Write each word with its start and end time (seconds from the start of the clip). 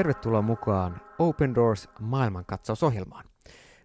Tervetuloa 0.00 0.42
mukaan 0.42 1.00
Open 1.18 1.54
Doors 1.54 1.88
maailmankatsausohjelmaan. 2.00 3.24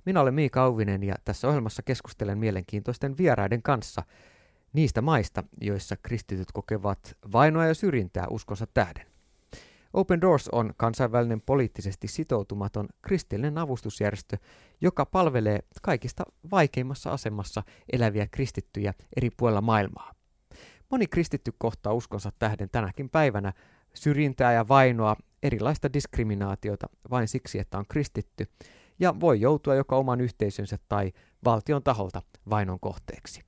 Minä 0.06 0.22
olen 0.22 0.34
Miika 0.34 0.64
Auvinen 0.64 1.04
ja 1.04 1.16
tässä 1.26 1.48
ohjelmassa 1.48 1.84
keskustelen 1.84 2.38
mielenkiintoisten 2.38 3.18
vieraiden 3.18 3.62
kanssa 3.62 4.04
niistä 4.74 5.02
maista, 5.02 5.44
joissa 5.62 5.96
kristityt 6.04 6.52
kokevat 6.52 7.18
vainoa 7.32 7.66
ja 7.66 7.74
syrjintää 7.74 8.28
uskonsa 8.30 8.68
tähden. 8.74 9.06
Open 9.94 10.22
Doors 10.22 10.50
on 10.50 10.74
kansainvälinen 10.78 11.42
poliittisesti 11.42 12.08
sitoutumaton 12.08 12.88
kristillinen 13.02 13.58
avustusjärjestö, 13.58 14.38
joka 14.82 15.06
palvelee 15.06 15.60
kaikista 15.82 16.24
vaikeimmassa 16.52 17.12
asemassa 17.12 17.64
eläviä 17.94 18.28
kristittyjä 18.28 18.94
eri 19.18 19.30
puolilla 19.38 19.62
maailmaa. 19.62 20.12
Moni 20.92 21.08
kristitty 21.08 21.54
kohtaa 21.58 21.94
uskonsa 21.94 22.32
tähden 22.40 22.70
tänäkin 22.70 23.10
päivänä 23.10 23.54
syrjintää 23.94 24.54
ja 24.54 24.68
vainoa, 24.68 25.16
erilaista 25.46 25.94
diskriminaatiota 25.94 26.88
vain 27.12 27.28
siksi, 27.28 27.60
että 27.60 27.78
on 27.78 27.86
kristitty, 27.90 28.48
ja 29.00 29.20
voi 29.20 29.42
joutua 29.42 29.76
joko 29.76 30.00
oman 30.00 30.22
yhteisönsä 30.22 30.78
tai 30.88 31.12
valtion 31.46 31.84
taholta 31.84 32.22
vainon 32.50 32.80
kohteeksi. 32.80 33.42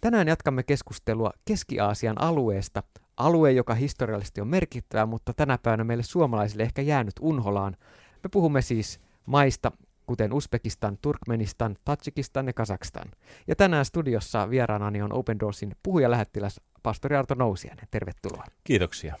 Tänään 0.00 0.28
jatkamme 0.28 0.62
keskustelua 0.62 1.30
Keski-Aasian 1.44 2.20
alueesta, 2.20 2.82
alue, 3.16 3.52
joka 3.52 3.74
historiallisesti 3.74 4.40
on 4.40 4.48
merkittävä, 4.48 5.06
mutta 5.06 5.32
tänä 5.34 5.58
päivänä 5.58 5.84
meille 5.84 6.02
suomalaisille 6.02 6.62
ehkä 6.62 6.82
jäänyt 6.82 7.14
unholaan. 7.20 7.76
Me 8.22 8.28
puhumme 8.32 8.62
siis 8.62 9.00
maista, 9.26 9.72
kuten 10.06 10.32
Uzbekistan, 10.32 10.98
Turkmenistan, 11.02 11.76
Tatsikistan 11.84 12.46
ja 12.46 12.52
Kazakstan. 12.52 13.10
Ja 13.46 13.56
tänään 13.56 13.84
studiossa 13.84 14.50
vieraanani 14.50 15.02
on 15.02 15.12
Open 15.12 15.40
Doorsin 15.40 15.76
puhujalähettiläs 15.82 16.60
pastori 16.82 17.16
Arto 17.16 17.34
Nousiainen. 17.34 17.88
Tervetuloa. 17.90 18.44
Kiitoksia. 18.64 19.14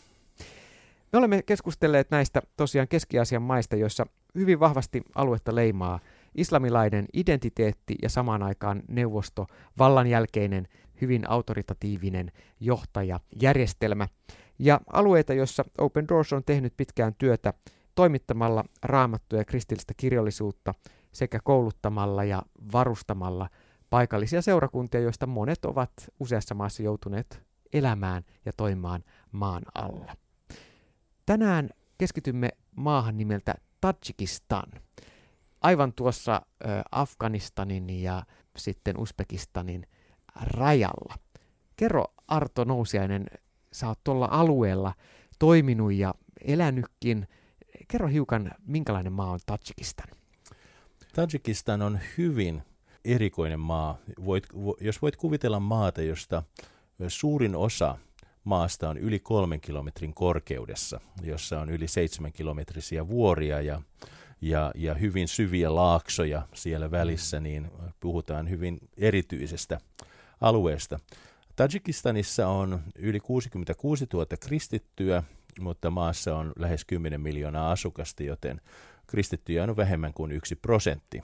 Me 1.12 1.18
olemme 1.18 1.42
keskustelleet 1.42 2.10
näistä 2.10 2.42
tosiaan 2.56 2.88
Keski-Aasian 2.88 3.42
maista, 3.42 3.76
joissa 3.76 4.06
hyvin 4.34 4.60
vahvasti 4.60 5.02
aluetta 5.14 5.54
leimaa 5.54 6.00
islamilainen 6.34 7.06
identiteetti 7.12 7.94
ja 8.02 8.08
samaan 8.08 8.42
aikaan 8.42 8.82
neuvosto, 8.88 9.46
vallan 9.78 10.06
jälkeinen, 10.06 10.68
hyvin 11.00 11.30
autoritatiivinen 11.30 12.32
johtajajärjestelmä. 12.60 14.08
Ja 14.58 14.80
alueita, 14.92 15.34
joissa 15.34 15.64
Open 15.78 16.08
Doors 16.08 16.32
on 16.32 16.44
tehnyt 16.46 16.74
pitkään 16.76 17.14
työtä 17.18 17.54
toimittamalla 17.94 18.64
raamattuja 18.82 19.40
ja 19.40 19.44
kristillistä 19.44 19.94
kirjallisuutta 19.96 20.74
sekä 21.12 21.38
kouluttamalla 21.44 22.24
ja 22.24 22.42
varustamalla 22.72 23.48
paikallisia 23.90 24.42
seurakuntia, 24.42 25.00
joista 25.00 25.26
monet 25.26 25.64
ovat 25.64 25.92
useassa 26.20 26.54
maassa 26.54 26.82
joutuneet 26.82 27.42
elämään 27.72 28.22
ja 28.44 28.52
toimimaan 28.56 29.04
maan 29.32 29.62
alla. 29.74 30.16
Tänään 31.30 31.70
keskitymme 31.98 32.48
maahan 32.76 33.16
nimeltä 33.16 33.54
Tadjikistan. 33.80 34.66
Aivan 35.60 35.92
tuossa 35.92 36.42
Afganistanin 36.92 37.90
ja 37.90 38.22
sitten 38.56 38.98
Uzbekistanin 38.98 39.86
rajalla. 40.42 41.14
Kerro 41.76 42.04
Arto 42.28 42.64
Nousiainen, 42.64 43.26
sä 43.72 43.88
oot 43.88 43.98
tuolla 44.04 44.28
alueella 44.30 44.94
toiminut 45.38 45.92
ja 45.92 46.14
elänytkin. 46.44 47.28
Kerro 47.88 48.08
hiukan, 48.08 48.50
minkälainen 48.66 49.12
maa 49.12 49.30
on 49.30 49.40
Tadjikistan? 49.46 50.08
Tadjikistan 51.14 51.82
on 51.82 51.98
hyvin 52.18 52.62
erikoinen 53.04 53.60
maa. 53.60 53.98
Voit, 54.24 54.44
vo, 54.54 54.76
jos 54.80 55.02
voit 55.02 55.16
kuvitella 55.16 55.60
maata, 55.60 56.02
josta 56.02 56.42
suurin 57.08 57.56
osa 57.56 57.98
maasta 58.50 58.88
on 58.88 58.98
yli 58.98 59.18
kolmen 59.18 59.60
kilometrin 59.60 60.14
korkeudessa, 60.14 61.00
jossa 61.22 61.60
on 61.60 61.70
yli 61.70 61.88
seitsemän 61.88 62.32
kilometrisiä 62.32 63.08
vuoria 63.08 63.60
ja, 63.60 63.82
ja, 64.40 64.72
ja 64.74 64.94
hyvin 64.94 65.28
syviä 65.28 65.74
laaksoja 65.74 66.42
siellä 66.54 66.90
välissä, 66.90 67.40
niin 67.40 67.70
puhutaan 68.00 68.50
hyvin 68.50 68.78
erityisestä 68.96 69.80
alueesta. 70.40 70.98
Tajikistanissa 71.56 72.48
on 72.48 72.80
yli 72.96 73.20
66 73.20 74.06
000 74.12 74.26
kristittyä, 74.40 75.22
mutta 75.60 75.90
maassa 75.90 76.36
on 76.36 76.52
lähes 76.58 76.84
10 76.84 77.20
miljoonaa 77.20 77.70
asukasta, 77.70 78.22
joten 78.22 78.60
kristittyjä 79.06 79.62
on 79.62 79.76
vähemmän 79.76 80.14
kuin 80.14 80.32
yksi 80.32 80.56
prosentti. 80.56 81.22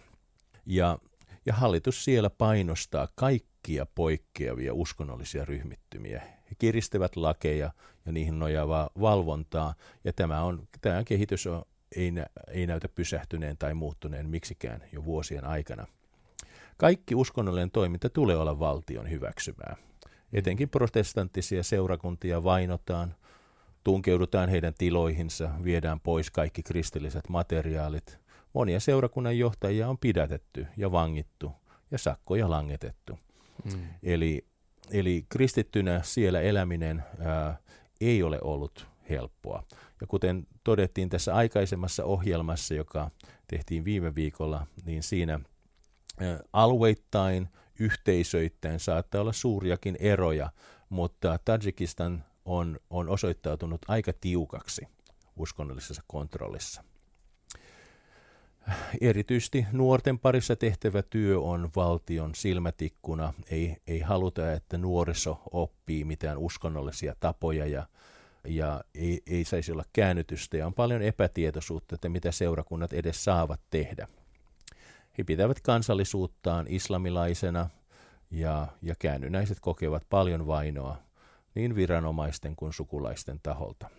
Ja, 0.67 0.99
ja 1.47 1.55
hallitus 1.55 2.05
siellä 2.05 2.31
painostaa 2.31 3.09
kaikkia 3.15 3.87
poikkeavia 3.87 4.75
uskonnollisia 4.75 5.45
ryhmittymiä. 5.45 6.36
He 6.51 6.55
kiristävät 6.59 7.17
lakeja 7.17 7.71
ja 8.07 8.12
niihin 8.12 8.39
nojaavaa 8.39 8.91
valvontaa, 9.01 9.75
ja 10.05 10.12
tämä, 10.12 10.43
on, 10.43 10.69
tämä 10.81 11.05
kehitys 11.05 11.47
on, 11.47 11.62
ei, 11.97 12.12
ei 12.49 12.67
näytä 12.67 12.89
pysähtyneen 12.89 13.57
tai 13.59 13.75
muuttuneen 13.75 14.29
miksikään 14.29 14.83
jo 14.93 15.05
vuosien 15.05 15.45
aikana. 15.45 15.87
Kaikki 16.77 17.15
uskonnollinen 17.15 17.71
toiminta 17.71 18.11
tulee 18.11 18.37
olla 18.37 18.59
valtion 18.59 19.11
hyväksymää. 19.11 19.77
Etenkin 20.33 20.69
protestanttisia 20.69 21.62
seurakuntia 21.62 22.45
vainotaan, 22.45 23.15
tunkeudutaan 23.84 24.49
heidän 24.49 24.75
tiloihinsa, 24.78 25.51
viedään 25.65 26.01
pois 26.01 26.31
kaikki 26.31 26.63
kristilliset 26.63 27.28
materiaalit. 27.28 28.19
Monia 28.53 28.81
seurakunnan 28.81 29.39
johtajia 29.39 29.89
on 29.89 29.99
pidätetty 29.99 30.67
ja 30.77 30.93
vangittu 30.93 31.53
ja 31.91 31.99
sakkoja 31.99 32.51
langetettu. 32.51 33.19
Mm. 33.65 33.81
Eli, 34.03 34.45
eli 34.91 35.27
kristittynä 35.29 36.01
siellä 36.03 36.41
eläminen 36.41 37.05
ää, 37.21 37.59
ei 38.01 38.23
ole 38.23 38.39
ollut 38.43 38.87
helppoa. 39.11 39.63
Ja 40.01 40.07
kuten 40.07 40.47
todettiin 40.65 41.09
tässä 41.09 41.35
aikaisemmassa 41.35 42.05
ohjelmassa, 42.05 42.75
joka 42.75 43.11
tehtiin 43.49 43.85
viime 43.85 44.15
viikolla, 44.15 44.67
niin 44.85 45.03
siinä 45.03 45.41
alueittain, 46.53 47.49
yhteisöittäin 47.79 48.81
saattaa 48.81 49.21
olla 49.21 49.33
suuriakin 49.33 49.97
eroja, 50.01 50.51
mutta 50.89 51.39
Tajikistan 51.45 52.25
on, 52.45 52.81
on 52.91 53.09
osoittautunut 53.09 53.81
aika 53.89 54.13
tiukaksi 54.21 54.89
uskonnollisessa 55.37 56.03
kontrollissa. 56.07 56.85
Erityisesti 59.00 59.66
nuorten 59.72 60.19
parissa 60.19 60.56
tehtävä 60.56 61.03
työ 61.03 61.41
on 61.41 61.71
valtion 61.77 62.34
silmätikkuna. 62.34 63.34
Ei, 63.50 63.77
ei 63.87 64.00
haluta, 64.00 64.53
että 64.53 64.78
nuoriso 64.78 65.43
oppii 65.53 66.04
mitään 66.04 66.38
uskonnollisia 66.38 67.15
tapoja 67.21 67.66
ja, 67.66 67.87
ja 68.44 68.84
ei, 68.94 69.22
ei 69.27 69.44
saisi 69.44 69.72
olla 69.72 69.84
käännytystä. 69.93 70.56
Ja 70.56 70.66
on 70.66 70.75
paljon 70.75 71.03
epätietoisuutta, 71.03 71.94
että 71.94 72.09
mitä 72.09 72.32
seurakunnat 72.32 72.93
edes 72.93 73.25
saavat 73.25 73.60
tehdä. 73.71 74.09
He 75.19 75.25
pitävät 75.25 75.60
kansallisuuttaan 75.60 76.66
islamilaisena 76.69 77.69
ja, 78.31 78.66
ja 78.83 78.94
käännynäiset 78.98 79.60
kokevat 79.60 80.03
paljon 80.10 80.47
vainoa 80.47 80.97
niin 81.54 81.75
viranomaisten 81.75 82.56
kuin 82.56 82.72
sukulaisten 82.72 83.41
taholta. 83.43 83.91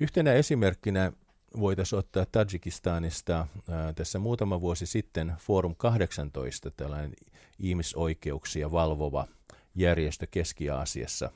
Yhtenä 0.00 0.32
esimerkkinä 0.32 1.12
voitaisiin 1.60 1.98
ottaa 1.98 2.26
Tajikistanista 2.32 3.46
tässä 3.94 4.18
muutama 4.18 4.60
vuosi 4.60 4.86
sitten 4.86 5.34
Forum 5.38 5.74
18, 5.76 6.70
tällainen 6.70 7.12
ihmisoikeuksia 7.58 8.72
valvova 8.72 9.26
järjestö 9.74 10.26
Keski-Aasiassa, 10.30 11.30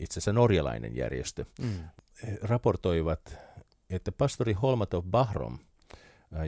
itse 0.00 0.12
asiassa 0.12 0.32
norjalainen 0.32 0.96
järjestö, 0.96 1.44
mm. 1.60 1.84
Raportoivat, 2.42 3.38
että 3.90 4.12
pastori 4.12 4.52
Holmatov 4.52 5.04
Bahrom, 5.10 5.58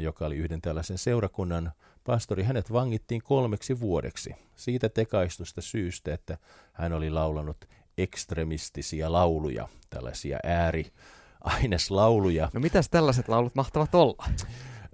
joka 0.01 0.27
oli 0.27 0.37
yhden 0.37 0.61
tällaisen 0.61 0.99
seurakunnan 0.99 1.73
pastori, 2.05 2.43
hänet 2.43 2.73
vangittiin 2.73 3.23
kolmeksi 3.23 3.81
vuodeksi 3.81 4.35
siitä 4.57 4.89
tekaistusta 4.89 5.61
syystä, 5.61 6.15
että 6.15 6.39
hän 6.73 6.93
oli 6.93 7.11
laulanut 7.11 7.65
ekstremistisiä 7.99 9.13
lauluja, 9.13 9.69
tällaisia 9.91 10.39
ääri 10.45 10.93
aineslauluja. 11.41 12.51
No 12.53 12.61
mitäs 12.61 12.89
tällaiset 12.89 13.29
laulut 13.29 13.55
mahtavat 13.55 13.95
olla? 13.95 14.25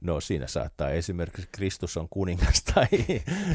No 0.02 0.20
siinä 0.20 0.46
saattaa 0.46 0.90
esimerkiksi 0.90 1.48
Kristus 1.52 1.96
on 1.96 2.08
kuningas 2.08 2.64
tai 2.74 2.86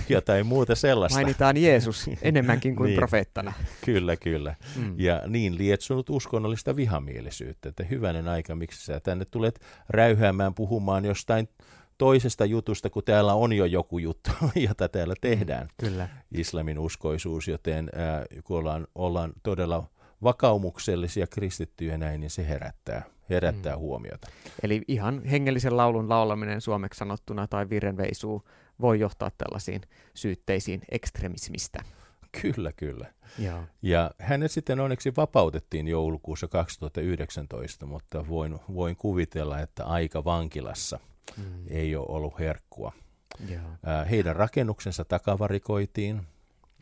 jotain 0.09 0.45
muuta 0.45 0.75
sellaista. 0.75 1.17
Mainitaan 1.17 1.57
Jeesus 1.57 2.09
enemmänkin 2.21 2.75
kuin 2.75 2.87
niin, 2.87 2.97
profeettana. 2.97 3.53
Kyllä, 3.85 4.15
kyllä. 4.15 4.55
Mm. 4.75 4.95
Ja 4.97 5.21
niin 5.27 5.57
lietsunut 5.57 6.09
uskonnollista 6.09 6.75
vihamielisyyttä, 6.75 7.69
että 7.69 7.83
hyvänen 7.83 8.27
aika, 8.27 8.55
miksi 8.55 8.85
sä 8.85 8.99
tänne 8.99 9.25
tulet 9.25 9.59
räyhäämään 9.89 10.53
puhumaan 10.53 11.05
jostain 11.05 11.49
toisesta 11.97 12.45
jutusta, 12.45 12.89
kun 12.89 13.03
täällä 13.03 13.33
on 13.33 13.53
jo 13.53 13.65
joku 13.65 13.99
juttu, 13.99 14.31
jota 14.67 14.89
täällä 14.89 15.13
tehdään. 15.21 15.63
Mm, 15.63 15.87
kyllä. 15.87 16.07
Islamin 16.31 16.79
uskoisuus, 16.79 17.47
joten 17.47 17.89
äh, 17.97 18.43
kun 18.43 18.57
ollaan, 18.57 18.87
ollaan 18.95 19.33
todella 19.43 19.83
vakaumuksellisia 20.23 21.27
kristittyjä 21.27 21.97
näin, 21.97 22.19
niin 22.19 22.29
se 22.29 22.47
herättää, 22.47 23.03
herättää 23.29 23.75
mm. 23.75 23.79
huomiota. 23.79 24.27
Eli 24.63 24.81
ihan 24.87 25.23
hengellisen 25.23 25.77
laulun 25.77 26.09
laulaminen 26.09 26.61
suomeksi 26.61 26.97
sanottuna 26.97 27.47
tai 27.47 27.69
virrenveisuu 27.69 28.43
voi 28.81 28.99
johtaa 28.99 29.31
tällaisiin 29.37 29.81
syytteisiin 30.13 30.81
ekstremismistä. 30.91 31.83
Kyllä, 32.41 32.71
kyllä. 32.71 33.13
Joo. 33.39 33.63
Ja 33.81 34.11
hänet 34.19 34.51
sitten 34.51 34.79
onneksi 34.79 35.13
vapautettiin 35.17 35.87
joulukuussa 35.87 36.47
2019, 36.47 37.85
mutta 37.85 38.27
voin, 38.27 38.59
voin 38.73 38.95
kuvitella, 38.95 39.59
että 39.59 39.85
aika 39.85 40.23
vankilassa 40.23 40.99
mm. 41.37 41.43
ei 41.67 41.95
ole 41.95 42.05
ollut 42.09 42.39
herkkua. 42.39 42.91
Joo. 43.49 44.05
Heidän 44.09 44.35
rakennuksensa 44.35 45.05
takavarikoitiin 45.05 46.21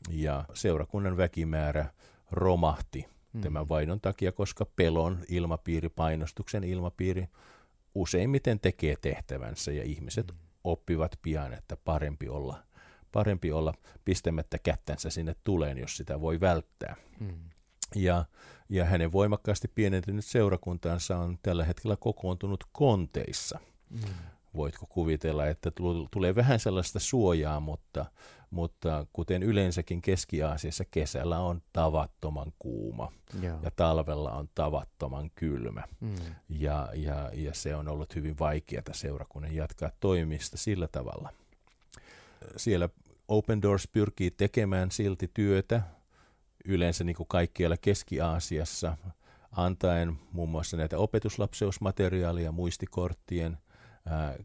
ja 0.09 0.43
seurakunnan 0.53 1.17
väkimäärä 1.17 1.85
romahti 2.31 3.05
mm. 3.37 3.41
tämän 3.41 3.69
vainon 3.69 4.01
takia, 4.01 4.31
koska 4.31 4.65
pelon 4.75 5.19
ilmapiiri, 5.29 5.89
painostuksen 5.89 6.63
ilmapiiri 6.63 7.27
useimmiten 7.95 8.59
tekee 8.59 8.95
tehtävänsä 9.01 9.71
ja 9.71 9.83
ihmiset 9.83 10.31
mm. 10.31 10.37
oppivat 10.63 11.19
pian, 11.21 11.53
että 11.53 11.77
parempi 11.77 12.29
olla, 12.29 12.63
parempi 13.11 13.51
olla 13.51 13.73
pistämättä 14.05 14.59
kättänsä 14.59 15.09
sinne 15.09 15.35
tuleen, 15.43 15.77
jos 15.77 15.97
sitä 15.97 16.21
voi 16.21 16.39
välttää. 16.39 16.95
Mm. 17.19 17.49
Ja, 17.95 18.25
ja 18.69 18.85
hänen 18.85 19.11
voimakkaasti 19.11 19.67
pienentynyt 19.67 20.25
seurakuntansa 20.25 21.17
on 21.17 21.37
tällä 21.41 21.65
hetkellä 21.65 21.95
kokoontunut 21.95 22.63
konteissa. 22.71 23.59
Mm 23.89 23.99
voitko 24.57 24.85
kuvitella, 24.85 25.47
että 25.47 25.71
tulee 26.11 26.35
vähän 26.35 26.59
sellaista 26.59 26.99
suojaa, 26.99 27.59
mutta, 27.59 28.05
mutta 28.51 29.05
kuten 29.13 29.43
yleensäkin 29.43 30.01
Keski-Aasiassa 30.01 30.85
kesällä 30.85 31.39
on 31.39 31.61
tavattoman 31.73 32.53
kuuma 32.59 33.11
Joo. 33.41 33.59
ja 33.63 33.71
talvella 33.71 34.31
on 34.31 34.49
tavattoman 34.55 35.31
kylmä. 35.35 35.83
Mm. 35.99 36.15
Ja, 36.49 36.89
ja, 36.93 37.31
ja 37.33 37.53
se 37.53 37.75
on 37.75 37.87
ollut 37.87 38.15
hyvin 38.15 38.39
vaikeaa 38.39 38.83
seurakunnan 38.91 39.55
jatkaa 39.55 39.91
toimista 39.99 40.57
sillä 40.57 40.87
tavalla. 40.87 41.29
Siellä 42.57 42.89
Open 43.27 43.61
Doors 43.61 43.87
pyrkii 43.87 44.31
tekemään 44.31 44.91
silti 44.91 45.31
työtä 45.33 45.81
yleensä 46.65 47.03
niin 47.03 47.15
kuin 47.15 47.27
kaikkialla 47.27 47.77
Keski-Aasiassa, 47.77 48.97
antaen 49.51 50.19
muun 50.31 50.49
muassa 50.49 50.77
näitä 50.77 50.97
opetuslapseusmateriaalia 50.97 52.51
muistikorttien 52.51 53.57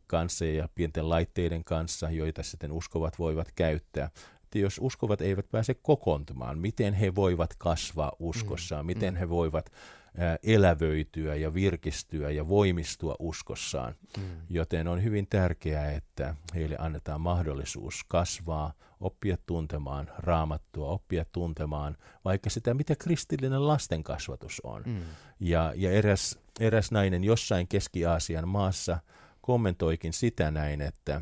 kanssa 0.06 0.44
ja 0.44 0.68
pienten 0.74 1.08
laitteiden 1.08 1.64
kanssa, 1.64 2.10
joita 2.10 2.42
sitten 2.42 2.72
uskovat 2.72 3.18
voivat 3.18 3.52
käyttää. 3.54 4.10
Että 4.42 4.58
jos 4.58 4.78
uskovat 4.80 5.20
eivät 5.20 5.50
pääse 5.50 5.74
kokoontumaan, 5.74 6.58
miten 6.58 6.94
he 6.94 7.14
voivat 7.14 7.54
kasvaa 7.58 8.12
uskossaan, 8.18 8.84
mm, 8.84 8.86
miten 8.86 9.14
mm. 9.14 9.18
he 9.18 9.28
voivat 9.28 9.72
elävöityä 10.42 11.34
ja 11.34 11.54
virkistyä 11.54 12.30
ja 12.30 12.48
voimistua 12.48 13.16
uskossaan. 13.18 13.94
Mm. 14.16 14.22
Joten 14.48 14.88
on 14.88 15.04
hyvin 15.04 15.26
tärkeää, 15.30 15.90
että 15.90 16.34
heille 16.54 16.76
annetaan 16.78 17.20
mahdollisuus 17.20 18.04
kasvaa, 18.08 18.72
oppia 19.00 19.36
tuntemaan 19.46 20.10
raamattua, 20.18 20.88
oppia 20.88 21.24
tuntemaan 21.32 21.96
vaikka 22.24 22.50
sitä, 22.50 22.74
mitä 22.74 22.96
kristillinen 22.96 23.68
lasten 23.68 24.02
kasvatus 24.02 24.60
on. 24.64 24.82
Mm. 24.86 25.02
Ja, 25.40 25.72
ja 25.76 25.90
eräs, 25.90 26.38
eräs 26.60 26.90
nainen 26.90 27.24
jossain 27.24 27.68
Keski-Aasian 27.68 28.48
maassa– 28.48 28.98
kommentoikin 29.42 30.12
sitä 30.12 30.50
näin, 30.50 30.80
että, 30.80 31.20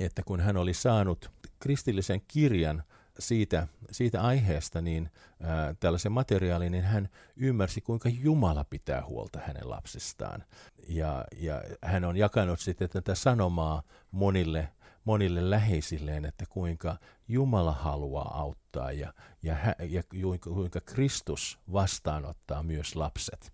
että 0.00 0.22
kun 0.22 0.40
hän 0.40 0.56
oli 0.56 0.74
saanut 0.74 1.30
kristillisen 1.58 2.20
kirjan 2.28 2.82
siitä, 3.18 3.68
siitä 3.90 4.22
aiheesta, 4.22 4.80
niin 4.80 5.10
ää, 5.42 5.74
tällaisen 5.80 6.12
materiaalin, 6.12 6.72
niin 6.72 6.84
hän 6.84 7.08
ymmärsi, 7.36 7.80
kuinka 7.80 8.08
Jumala 8.08 8.64
pitää 8.64 9.04
huolta 9.06 9.40
hänen 9.46 9.70
lapsistaan. 9.70 10.44
Ja, 10.88 11.24
ja 11.36 11.62
hän 11.82 12.04
on 12.04 12.16
jakanut 12.16 12.60
sitten 12.60 12.88
tätä 12.88 13.14
sanomaa 13.14 13.82
monille, 14.10 14.68
monille 15.04 15.50
läheisilleen, 15.50 16.24
että 16.24 16.44
kuinka 16.48 16.96
Jumala 17.28 17.72
haluaa 17.72 18.40
auttaa 18.40 18.92
ja, 18.92 19.12
ja, 19.42 19.54
hä, 19.54 19.74
ja 19.90 20.02
kuinka 20.44 20.80
Kristus 20.80 21.58
vastaanottaa 21.72 22.62
myös 22.62 22.96
lapset. 22.96 23.52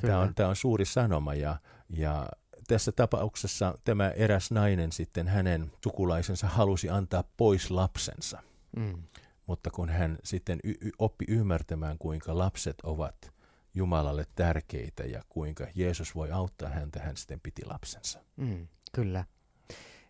Tämä 0.00 0.18
on, 0.18 0.34
tämä 0.34 0.48
on 0.48 0.56
suuri 0.56 0.84
sanoma 0.84 1.34
ja, 1.34 1.56
ja 1.90 2.28
tässä 2.68 2.92
tapauksessa 2.92 3.78
tämä 3.84 4.10
eräs 4.10 4.50
nainen 4.50 4.92
sitten 4.92 5.28
hänen 5.28 5.72
sukulaisensa 5.84 6.46
halusi 6.46 6.90
antaa 6.90 7.24
pois 7.36 7.70
lapsensa. 7.70 8.42
Mm. 8.76 9.02
Mutta 9.46 9.70
kun 9.70 9.88
hän 9.88 10.18
sitten 10.24 10.60
y- 10.64 10.74
y- 10.80 10.90
oppi 10.98 11.24
ymmärtämään, 11.28 11.98
kuinka 11.98 12.38
lapset 12.38 12.76
ovat 12.82 13.32
Jumalalle 13.74 14.26
tärkeitä 14.34 15.04
ja 15.04 15.22
kuinka 15.28 15.66
Jeesus 15.74 16.14
voi 16.14 16.30
auttaa 16.30 16.68
häntä, 16.68 17.00
hän 17.00 17.16
sitten 17.16 17.40
piti 17.40 17.64
lapsensa. 17.64 18.20
Mm, 18.36 18.68
kyllä. 18.92 19.24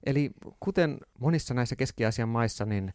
Eli 0.07 0.31
kuten 0.61 0.99
monissa 1.19 1.55
näissä 1.55 1.77
Keski-Aasian 1.77 2.29
maissa, 2.29 2.65
niin 2.65 2.93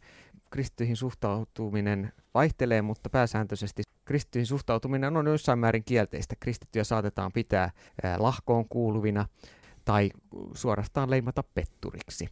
kristittyihin 0.50 0.96
suhtautuminen 0.96 2.12
vaihtelee, 2.34 2.82
mutta 2.82 3.10
pääsääntöisesti 3.10 3.82
kristittyihin 4.04 4.46
suhtautuminen 4.46 5.16
on 5.16 5.26
jossain 5.26 5.58
määrin 5.58 5.84
kielteistä. 5.84 6.36
Kristittyjä 6.40 6.84
saatetaan 6.84 7.32
pitää 7.32 7.70
lahkoon 8.18 8.68
kuuluvina 8.68 9.26
tai 9.84 10.10
suorastaan 10.54 11.10
leimata 11.10 11.42
petturiksi, 11.42 12.28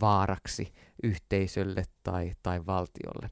vaaraksi 0.00 0.72
yhteisölle 1.02 1.82
tai, 2.02 2.32
tai 2.42 2.66
valtiolle. 2.66 3.30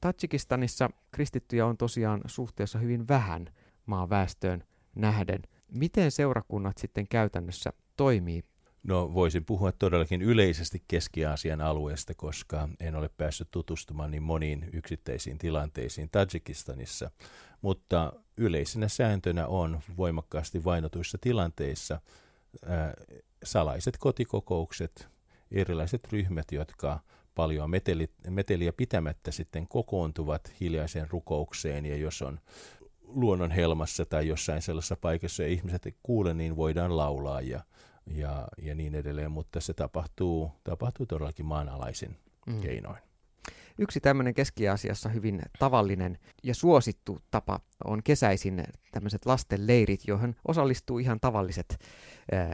Tajikistanissa 0.00 0.90
kristittyjä 1.10 1.66
on 1.66 1.76
tosiaan 1.76 2.20
suhteessa 2.26 2.78
hyvin 2.78 3.08
vähän 3.08 3.46
maan 3.86 4.10
väestöön 4.10 4.64
nähden. 4.94 5.42
Miten 5.68 6.10
seurakunnat 6.10 6.78
sitten 6.78 7.08
käytännössä 7.08 7.72
toimii 7.96 8.44
No 8.84 9.14
voisin 9.14 9.44
puhua 9.44 9.72
todellakin 9.72 10.22
yleisesti 10.22 10.82
Keski-Aasian 10.88 11.60
alueesta, 11.60 12.14
koska 12.14 12.68
en 12.80 12.96
ole 12.96 13.10
päässyt 13.16 13.50
tutustumaan 13.50 14.10
niin 14.10 14.22
moniin 14.22 14.70
yksittäisiin 14.72 15.38
tilanteisiin 15.38 16.08
Tajikistanissa. 16.10 17.10
Mutta 17.62 18.12
yleisenä 18.36 18.88
sääntönä 18.88 19.46
on 19.46 19.80
voimakkaasti 19.96 20.64
vainotuissa 20.64 21.18
tilanteissa 21.20 22.00
ää, 22.66 22.94
salaiset 23.44 23.96
kotikokoukset, 23.98 25.08
erilaiset 25.50 26.12
ryhmät, 26.12 26.52
jotka 26.52 27.00
paljon 27.34 27.70
meteli, 27.70 28.10
meteliä 28.30 28.72
pitämättä 28.72 29.30
sitten 29.30 29.68
kokoontuvat 29.68 30.52
hiljaiseen 30.60 31.10
rukoukseen 31.10 31.86
ja 31.86 31.96
jos 31.96 32.22
on 32.22 32.40
luonnon 33.02 33.50
helmassa 33.50 34.04
tai 34.04 34.28
jossain 34.28 34.62
sellaisessa 34.62 34.96
paikassa 34.96 35.42
ja 35.42 35.48
ihmiset 35.48 35.86
ei 35.86 35.94
kuule, 36.02 36.34
niin 36.34 36.56
voidaan 36.56 36.96
laulaa 36.96 37.40
ja 37.40 37.60
ja, 38.06 38.48
ja 38.62 38.74
niin 38.74 38.94
edelleen, 38.94 39.30
mutta 39.30 39.60
se 39.60 39.74
tapahtuu, 39.74 40.52
tapahtuu 40.64 41.06
todellakin 41.06 41.46
maanalaisin 41.46 42.16
mm. 42.46 42.60
keinoin. 42.60 42.98
Yksi 43.78 44.00
tämmöinen 44.00 44.34
Keski-Aasiassa 44.34 45.08
hyvin 45.08 45.42
tavallinen 45.58 46.18
ja 46.42 46.54
suosittu 46.54 47.18
tapa 47.30 47.60
on 47.84 48.02
kesäisin 48.02 48.64
tämmöiset 48.92 49.26
lastenleirit, 49.26 50.00
joihin 50.06 50.36
osallistuu 50.48 50.98
ihan 50.98 51.20
tavalliset 51.20 51.78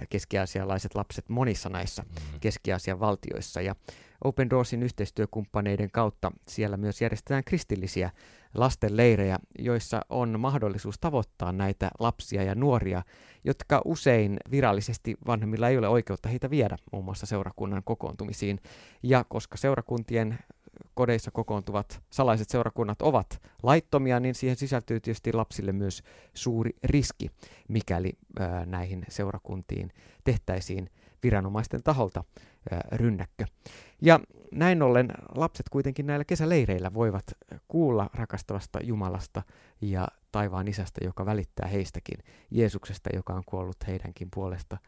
keski-aasialaiset 0.08 0.94
lapset 0.94 1.28
monissa 1.28 1.68
näissä 1.68 2.02
mm. 2.02 2.40
Keski-Aasian 2.40 3.00
valtioissa. 3.00 3.60
Ja 3.60 3.74
Open 4.24 4.50
Doorsin 4.50 4.82
yhteistyökumppaneiden 4.82 5.90
kautta 5.90 6.32
siellä 6.48 6.76
myös 6.76 7.00
järjestetään 7.00 7.44
kristillisiä 7.44 8.10
lastenleirejä, 8.54 9.38
joissa 9.58 10.00
on 10.08 10.40
mahdollisuus 10.40 10.98
tavoittaa 10.98 11.52
näitä 11.52 11.90
lapsia 11.98 12.42
ja 12.42 12.54
nuoria, 12.54 13.02
jotka 13.44 13.82
usein 13.84 14.36
virallisesti 14.50 15.16
vanhemmilla 15.26 15.68
ei 15.68 15.78
ole 15.78 15.88
oikeutta 15.88 16.28
heitä 16.28 16.50
viedä 16.50 16.76
muun 16.92 17.04
muassa 17.04 17.26
seurakunnan 17.26 17.82
kokoontumisiin. 17.84 18.60
Ja 19.02 19.24
koska 19.28 19.56
seurakuntien 19.56 20.38
kodeissa 20.94 21.30
kokoontuvat 21.30 22.02
salaiset 22.10 22.48
seurakunnat 22.48 23.02
ovat 23.02 23.42
laittomia, 23.62 24.20
niin 24.20 24.34
siihen 24.34 24.56
sisältyy 24.56 25.00
tietysti 25.00 25.32
lapsille 25.32 25.72
myös 25.72 26.02
suuri 26.34 26.70
riski, 26.84 27.30
mikäli 27.68 28.12
ää, 28.38 28.66
näihin 28.66 29.04
seurakuntiin 29.08 29.92
tehtäisiin 30.24 30.90
viranomaisten 31.22 31.82
taholta 31.82 32.24
rynnäkkö. 32.92 33.44
Ja 34.02 34.20
näin 34.52 34.82
ollen 34.82 35.08
lapset 35.34 35.68
kuitenkin 35.68 36.06
näillä 36.06 36.24
kesäleireillä 36.24 36.94
voivat 36.94 37.24
kuulla 37.68 38.10
rakastavasta 38.14 38.78
Jumalasta 38.82 39.42
ja 39.80 40.08
taivaan 40.32 40.68
isästä, 40.68 41.04
joka 41.04 41.26
välittää 41.26 41.68
heistäkin, 41.68 42.18
Jeesuksesta, 42.50 43.10
joka 43.14 43.32
on 43.32 43.42
kuollut 43.46 43.86
heidänkin 43.86 44.28
puolesta 44.34 44.78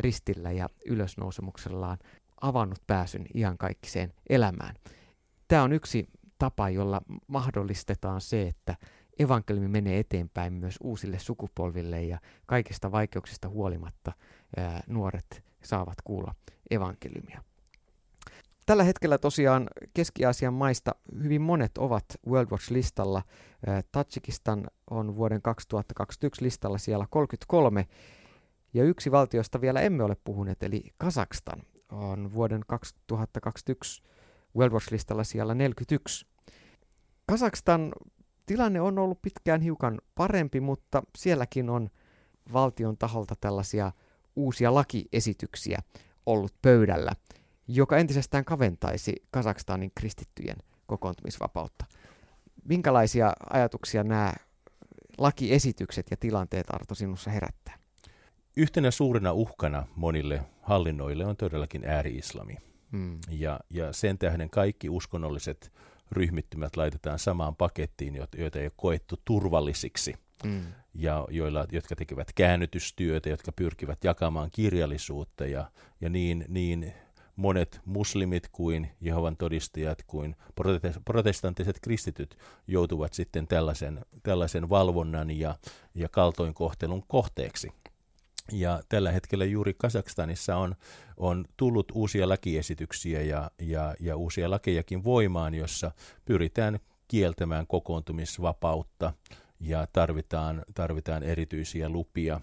ristillä 0.00 0.52
ja 0.52 0.68
ylösnousemuksellaan 0.86 1.98
avannut 2.40 2.78
pääsyn 2.86 3.26
iankaikkiseen 3.34 4.12
elämään. 4.28 4.74
Tämä 5.48 5.62
on 5.62 5.72
yksi 5.72 6.08
tapa, 6.38 6.70
jolla 6.70 7.00
mahdollistetaan 7.26 8.20
se, 8.20 8.48
että 8.48 8.76
evankeliumi 9.18 9.68
menee 9.68 9.98
eteenpäin 9.98 10.52
myös 10.52 10.76
uusille 10.82 11.18
sukupolville 11.18 12.02
ja 12.02 12.18
kaikista 12.46 12.92
vaikeuksista 12.92 13.48
huolimatta 13.48 14.12
ää, 14.56 14.82
nuoret 14.86 15.44
saavat 15.62 15.96
kuulla 16.04 16.34
evankeliumia. 16.70 17.42
Tällä 18.66 18.84
hetkellä 18.84 19.18
tosiaan 19.18 19.68
Keski-Aasian 19.94 20.54
maista 20.54 20.94
hyvin 21.22 21.42
monet 21.42 21.78
ovat 21.78 22.04
World 22.26 22.48
Watch-listalla. 22.50 23.22
Tatsikistan 23.92 24.66
on 24.90 25.16
vuoden 25.16 25.42
2021 25.42 26.44
listalla 26.44 26.78
siellä 26.78 27.06
33, 27.10 27.86
ja 28.74 28.84
yksi 28.84 29.10
valtiosta 29.10 29.60
vielä 29.60 29.80
emme 29.80 30.04
ole 30.04 30.16
puhuneet, 30.24 30.62
eli 30.62 30.84
Kazakstan 30.98 31.62
on 31.92 32.32
vuoden 32.32 32.60
2021 32.66 34.02
World 34.56 34.72
Watch-listalla 34.72 35.24
siellä 35.24 35.54
41. 35.54 36.26
Kazakstan 37.26 37.92
tilanne 38.46 38.80
on 38.80 38.98
ollut 38.98 39.22
pitkään 39.22 39.60
hiukan 39.60 39.98
parempi, 40.14 40.60
mutta 40.60 41.02
sielläkin 41.18 41.70
on 41.70 41.90
valtion 42.52 42.98
taholta 42.98 43.34
tällaisia 43.40 43.92
uusia 44.36 44.74
lakiesityksiä 44.74 45.78
ollut 46.32 46.54
pöydällä, 46.62 47.12
joka 47.68 47.96
entisestään 47.98 48.44
kaventaisi 48.44 49.22
Kazakstanin 49.30 49.92
kristittyjen 49.94 50.56
kokoontumisvapautta. 50.86 51.84
Minkälaisia 52.64 53.32
ajatuksia 53.50 54.04
nämä 54.04 54.32
lakiesitykset 55.18 56.06
ja 56.10 56.16
tilanteet 56.16 56.66
Arto 56.72 56.94
sinussa 56.94 57.30
herättää? 57.30 57.78
Yhtenä 58.56 58.90
suurena 58.90 59.32
uhkana 59.32 59.86
monille 59.96 60.42
hallinnoille 60.62 61.26
on 61.26 61.36
todellakin 61.36 61.84
ääri-islami. 61.84 62.56
Hmm. 62.92 63.18
Ja, 63.30 63.60
ja 63.70 63.92
sen 63.92 64.18
tähden 64.18 64.50
kaikki 64.50 64.88
uskonnolliset 64.88 65.72
ryhmittymät 66.12 66.76
laitetaan 66.76 67.18
samaan 67.18 67.56
pakettiin, 67.56 68.14
joita 68.36 68.58
ei 68.58 68.64
ole 68.64 68.72
koettu 68.76 69.16
turvallisiksi. 69.24 70.14
Mm. 70.44 70.62
Ja 70.94 71.26
joilla, 71.30 71.66
jotka 71.72 71.96
tekevät 71.96 72.32
käännytystyötä, 72.34 73.28
jotka 73.28 73.52
pyrkivät 73.52 74.04
jakamaan 74.04 74.50
kirjallisuutta 74.50 75.46
ja, 75.46 75.70
ja 76.00 76.08
niin, 76.08 76.44
niin 76.48 76.92
monet 77.36 77.80
muslimit 77.84 78.48
kuin 78.52 78.90
Jehovan 79.00 79.36
todistajat 79.36 80.02
kuin 80.06 80.36
protestanttiset 81.04 81.80
kristityt 81.80 82.38
joutuvat 82.66 83.14
sitten 83.14 83.46
tällaisen, 83.46 84.00
tällaisen 84.22 84.68
valvonnan 84.68 85.30
ja, 85.30 85.54
ja 85.94 86.08
kaltoinkohtelun 86.08 87.04
kohteeksi. 87.08 87.72
Ja 88.52 88.82
tällä 88.88 89.12
hetkellä 89.12 89.44
juuri 89.44 89.74
Kazakstanissa 89.74 90.56
on, 90.56 90.74
on 91.16 91.44
tullut 91.56 91.92
uusia 91.94 92.28
lakiesityksiä 92.28 93.22
ja, 93.22 93.50
ja, 93.58 93.94
ja 94.00 94.16
uusia 94.16 94.50
lakejakin 94.50 95.04
voimaan, 95.04 95.54
jossa 95.54 95.90
pyritään 96.24 96.78
kieltämään 97.08 97.66
kokoontumisvapautta 97.66 99.12
ja 99.60 99.86
tarvitaan, 99.92 100.62
tarvitaan 100.74 101.22
erityisiä 101.22 101.88
lupia. 101.88 102.40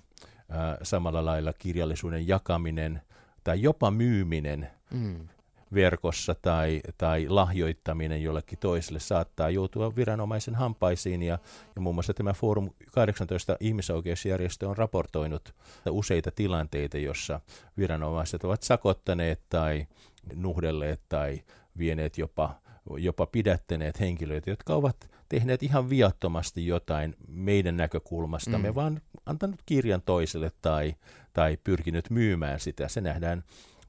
Samalla 0.84 1.26
lailla 1.26 1.54
kirjallisuuden 1.54 2.28
jakaminen 2.28 3.02
tai 3.44 3.62
jopa 3.62 3.92
myyminen 3.92 4.68
mm 4.92 5.28
verkossa 5.74 6.36
tai, 6.42 6.82
tai 6.98 7.30
lahjoittaminen 7.30 8.24
jollekin 8.24 8.60
toiselle 8.60 9.00
saattaa 9.00 9.50
joutua 9.50 9.96
viranomaisen 9.96 10.56
hampaisiin. 10.56 11.24
Ja, 11.24 11.40
ja 11.76 11.82
muun 11.82 11.96
muassa 11.96 12.14
tämä 12.14 12.34
Forum 12.34 12.70
18 12.92 13.58
ihmisoikeusjärjestö 13.60 14.70
on 14.70 14.78
raportoinut 14.78 15.56
useita 15.90 16.32
tilanteita, 16.32 16.98
jossa 16.98 17.40
viranomaiset 17.78 18.44
ovat 18.44 18.64
sakottaneet 18.64 19.42
tai 19.50 19.88
nuhdelleet 20.36 21.02
tai 21.10 21.42
vieneet 21.78 22.18
jopa, 22.18 22.56
jopa 22.98 23.26
pidättäneet 23.26 24.00
henkilöitä, 24.00 24.50
jotka 24.50 24.74
ovat 24.74 25.10
tehneet 25.30 25.64
ihan 25.64 25.90
viattomasti 25.90 26.68
jotain 26.68 27.16
meidän 27.28 27.78
näkökulmastamme, 27.78 28.70
mm. 28.70 28.76
vaan 28.76 29.02
antanut 29.26 29.60
kirjan 29.66 30.02
toiselle 30.02 30.52
tai, 30.62 30.96
tai 31.34 31.58
pyrkinyt 31.64 32.10
myymään 32.10 32.60
sitä. 32.60 32.88
Se 32.88 33.02
nähdään 33.02 33.44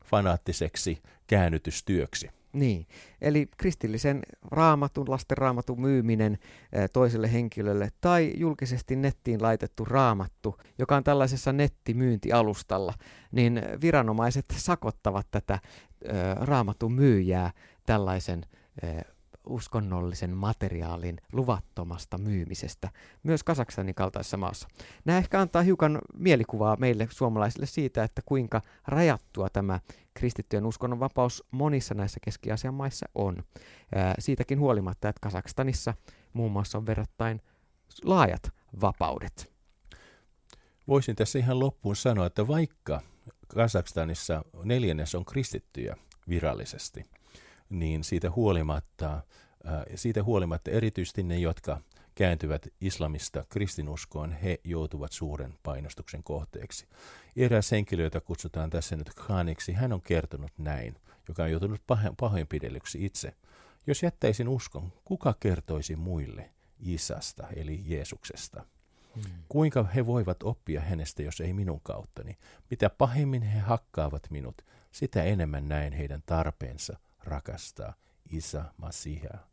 fanaattiseksi 0.04 1.02
käännytystyöksi. 1.26 2.30
Niin, 2.52 2.86
eli 3.20 3.48
kristillisen 3.56 4.22
raamatun, 4.50 5.10
lasten 5.10 5.38
raamatun 5.38 5.80
myyminen 5.80 6.38
toiselle 6.92 7.32
henkilölle 7.32 7.88
tai 8.00 8.32
julkisesti 8.36 8.96
nettiin 8.96 9.42
laitettu 9.42 9.84
raamattu, 9.84 10.56
joka 10.78 10.96
on 10.96 11.04
tällaisessa 11.04 11.52
nettimyyntialustalla, 11.52 12.94
niin 13.32 13.62
viranomaiset 13.80 14.44
sakottavat 14.56 15.26
tätä 15.30 15.58
raamatun 16.40 16.92
myyjää 16.92 17.50
tällaisen 17.86 18.42
uskonnollisen 19.48 20.36
materiaalin 20.36 21.16
luvattomasta 21.32 22.18
myymisestä 22.18 22.90
myös 23.22 23.42
Kasakstanin 23.44 23.94
kaltaisessa 23.94 24.36
maassa. 24.36 24.68
Nämä 25.04 25.18
ehkä 25.18 25.40
antaa 25.40 25.62
hiukan 25.62 25.98
mielikuvaa 26.14 26.76
meille 26.76 27.08
suomalaisille 27.10 27.66
siitä, 27.66 28.04
että 28.04 28.22
kuinka 28.26 28.62
rajattua 28.86 29.48
tämä 29.48 29.80
kristittyjen 30.14 30.66
uskonnonvapaus 30.66 31.44
monissa 31.50 31.94
näissä 31.94 32.20
Keski-Aasian 32.24 32.74
maissa 32.74 33.06
on. 33.14 33.42
Ää, 33.94 34.14
siitäkin 34.18 34.60
huolimatta, 34.60 35.08
että 35.08 35.20
Kasakstanissa 35.20 35.94
muun 36.32 36.52
muassa 36.52 36.78
on 36.78 36.86
verrattain 36.86 37.40
laajat 38.04 38.52
vapaudet. 38.80 39.52
Voisin 40.88 41.16
tässä 41.16 41.38
ihan 41.38 41.60
loppuun 41.60 41.96
sanoa, 41.96 42.26
että 42.26 42.46
vaikka 42.46 43.00
Kasakstanissa 43.48 44.44
neljännes 44.64 45.14
on 45.14 45.24
kristittyjä 45.24 45.96
virallisesti– 46.28 47.04
niin 47.70 48.04
siitä 48.04 48.30
huolimatta, 48.30 49.14
äh, 49.14 49.82
siitä 49.94 50.22
huolimatta 50.22 50.70
erityisesti 50.70 51.22
ne, 51.22 51.38
jotka 51.38 51.80
kääntyvät 52.18 52.68
islamista 52.80 53.44
kristinuskoon, 53.48 54.32
he 54.32 54.60
joutuvat 54.64 55.12
suuren 55.12 55.54
painostuksen 55.62 56.22
kohteeksi. 56.22 56.86
Eräs 57.36 57.70
henkilö, 57.70 58.02
jota 58.02 58.20
kutsutaan 58.20 58.70
tässä 58.70 58.96
nyt 58.96 59.14
Khaniksi, 59.14 59.72
hän 59.72 59.92
on 59.92 60.02
kertonut 60.02 60.52
näin, 60.58 60.94
joka 61.28 61.42
on 61.42 61.50
joutunut 61.50 61.82
pahoinpidellyksi 62.20 63.04
itse. 63.04 63.34
Jos 63.86 64.02
jättäisin 64.02 64.48
uskon, 64.48 64.92
kuka 65.04 65.34
kertoisi 65.40 65.96
muille 65.96 66.50
Isasta, 66.80 67.46
eli 67.56 67.82
Jeesuksesta? 67.84 68.64
Hmm. 69.14 69.22
Kuinka 69.48 69.84
he 69.84 70.06
voivat 70.06 70.42
oppia 70.42 70.80
hänestä, 70.80 71.22
jos 71.22 71.40
ei 71.40 71.52
minun 71.52 71.80
kauttani? 71.80 72.38
Mitä 72.70 72.90
pahemmin 72.90 73.42
he 73.42 73.58
hakkaavat 73.58 74.30
minut, 74.30 74.62
sitä 74.92 75.22
enemmän 75.22 75.68
näen 75.68 75.92
heidän 75.92 76.22
tarpeensa 76.26 76.98
rakastaa 77.24 77.94
Isä 78.30 78.64
Masihaa, 78.76 79.48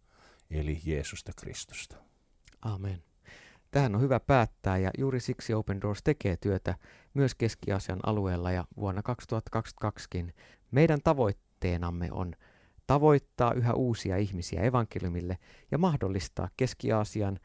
eli 0.49 0.81
Jeesusta 0.85 1.31
Kristusta. 1.37 1.95
Amen. 2.61 3.03
Tähän 3.71 3.95
on 3.95 4.01
hyvä 4.01 4.19
päättää 4.19 4.77
ja 4.77 4.91
juuri 4.97 5.19
siksi 5.19 5.53
Open 5.53 5.81
Doors 5.81 6.03
tekee 6.03 6.37
työtä 6.37 6.75
myös 7.13 7.35
Keski-Aasian 7.35 7.99
alueella 8.03 8.51
ja 8.51 8.65
vuonna 8.77 9.01
2022kin 9.01 10.31
meidän 10.71 10.99
tavoitteenamme 11.03 12.09
on 12.11 12.33
tavoittaa 12.87 13.53
yhä 13.53 13.73
uusia 13.73 14.17
ihmisiä 14.17 14.61
evankeliumille 14.61 15.37
ja 15.71 15.77
mahdollistaa 15.77 16.49
Keski-Aasian 16.57 17.39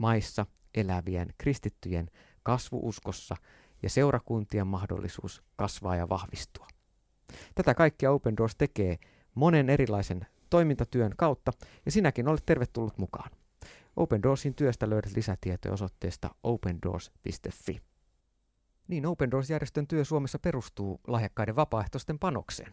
maissa 0.00 0.46
elävien 0.74 1.28
kristittyjen 1.38 2.10
kasvuuskossa 2.42 3.36
ja 3.82 3.90
seurakuntien 3.90 4.66
mahdollisuus 4.66 5.42
kasvaa 5.56 5.96
ja 5.96 6.08
vahvistua. 6.08 6.66
Tätä 7.54 7.74
kaikkea 7.74 8.10
Open 8.10 8.36
Doors 8.36 8.56
tekee 8.56 8.98
monen 9.34 9.70
erilaisen 9.70 10.26
toimintatyön 10.50 11.12
kautta, 11.16 11.52
ja 11.84 11.90
sinäkin 11.90 12.28
olet 12.28 12.46
tervetullut 12.46 12.98
mukaan. 12.98 13.30
Open 13.96 14.22
Doorsin 14.22 14.54
työstä 14.54 14.90
löydät 14.90 15.16
lisätietoja 15.16 15.74
osoitteesta 15.74 16.30
opendoors.fi. 16.42 17.80
Niin, 18.88 19.06
Open 19.06 19.30
Doors-järjestön 19.30 19.86
työ 19.86 20.04
Suomessa 20.04 20.38
perustuu 20.38 21.00
lahjakkaiden 21.06 21.56
vapaaehtoisten 21.56 22.18
panokseen. 22.18 22.72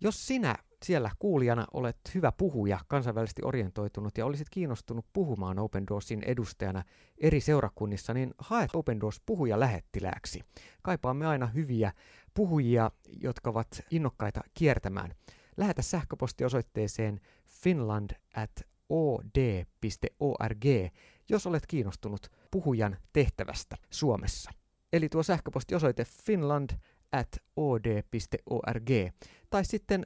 Jos 0.00 0.26
sinä 0.26 0.56
siellä 0.84 1.10
kuulijana 1.18 1.66
olet 1.72 1.96
hyvä 2.14 2.32
puhuja, 2.32 2.78
kansainvälisesti 2.88 3.42
orientoitunut 3.44 4.18
ja 4.18 4.26
olisit 4.26 4.50
kiinnostunut 4.50 5.06
puhumaan 5.12 5.58
Open 5.58 5.86
Doorsin 5.86 6.22
edustajana 6.22 6.82
eri 7.18 7.40
seurakunnissa, 7.40 8.14
niin 8.14 8.34
hae 8.38 8.66
Open 8.74 9.00
Doors 9.00 9.20
puhuja 9.26 9.60
lähettilääksi. 9.60 10.40
Kaipaamme 10.82 11.26
aina 11.26 11.46
hyviä 11.46 11.92
puhujia, 12.34 12.90
jotka 13.20 13.50
ovat 13.50 13.68
innokkaita 13.90 14.40
kiertämään 14.54 15.14
lähetä 15.56 15.82
sähköpostiosoitteeseen 15.82 17.20
finland 17.46 18.10
at 18.34 18.50
od.org, 18.88 20.64
jos 21.28 21.46
olet 21.46 21.66
kiinnostunut 21.66 22.26
puhujan 22.50 22.96
tehtävästä 23.12 23.76
Suomessa. 23.90 24.50
Eli 24.92 25.08
tuo 25.08 25.22
sähköpostiosoite 25.22 26.04
finland 26.04 26.70
at 27.12 27.28
od.org 27.56 28.90
tai 29.50 29.64
sitten 29.64 30.04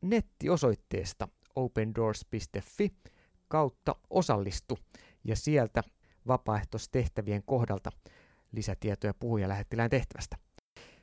nettiosoitteesta 0.00 1.28
opendoors.fi 1.56 2.92
kautta 3.48 3.96
osallistu 4.10 4.78
ja 5.24 5.36
sieltä 5.36 5.82
vapaaehtoistehtävien 6.26 7.42
kohdalta 7.46 7.90
lisätietoja 8.52 9.14
puhujalähettilään 9.14 9.90
tehtävästä. 9.90 10.36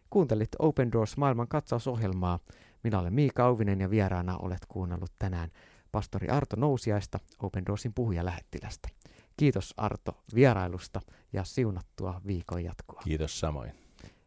Kuuntelit 0.09 0.49
Open 0.59 0.91
Doors 0.91 1.17
maailman 1.17 1.47
katsausohjelmaa. 1.47 2.39
Minä 2.83 2.99
olen 2.99 3.13
Miika 3.13 3.45
Auvinen 3.45 3.81
ja 3.81 3.89
vieraana 3.89 4.37
olet 4.37 4.65
kuunnellut 4.67 5.11
tänään 5.19 5.49
pastori 5.91 6.29
Arto 6.29 6.55
Nousiaista 6.55 7.19
Open 7.39 7.65
Doorsin 7.65 7.93
puhujalähettilästä. 7.93 8.89
Kiitos 9.37 9.73
Arto 9.77 10.23
vierailusta 10.35 11.01
ja 11.33 11.43
siunattua 11.43 12.21
viikon 12.27 12.63
jatkoa. 12.63 13.01
Kiitos 13.03 13.39
samoin. 13.39 13.71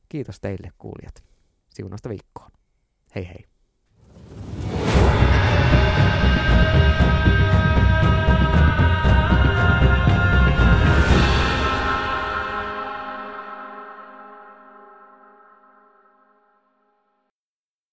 Kiitos 0.08 0.40
teille 0.40 0.72
kuulijat. 0.78 1.24
Siunasta 1.68 2.08
viikkoon. 2.08 2.50
Hei 3.14 3.28
hei. 3.28 3.44